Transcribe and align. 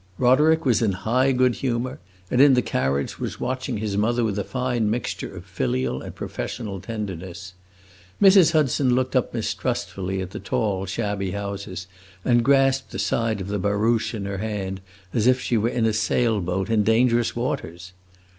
Roderick 0.17 0.65
was 0.65 0.81
in 0.81 0.93
high 0.93 1.31
good 1.31 1.53
humor, 1.53 1.99
and, 2.31 2.41
in 2.41 2.55
the 2.55 2.63
carriage, 2.63 3.19
was 3.19 3.39
watching 3.39 3.77
his 3.77 3.95
mother 3.95 4.23
with 4.23 4.39
a 4.39 4.43
fine 4.43 4.89
mixture 4.89 5.35
of 5.35 5.45
filial 5.45 6.01
and 6.01 6.15
professional 6.15 6.81
tenderness. 6.81 7.53
Mrs. 8.19 8.51
Hudson 8.53 8.95
looked 8.95 9.15
up 9.15 9.31
mistrustfully 9.31 10.19
at 10.19 10.31
the 10.31 10.39
tall, 10.39 10.87
shabby 10.87 11.33
houses, 11.33 11.85
and 12.25 12.43
grasped 12.43 12.89
the 12.89 12.97
side 12.97 13.41
of 13.41 13.47
the 13.47 13.59
barouche 13.59 14.15
in 14.15 14.25
her 14.25 14.39
hand, 14.39 14.81
as 15.13 15.27
if 15.27 15.39
she 15.39 15.55
were 15.55 15.69
in 15.69 15.85
a 15.85 15.93
sail 15.93 16.41
boat, 16.41 16.71
in 16.71 16.81
dangerous 16.83 17.35
waters. 17.35 17.93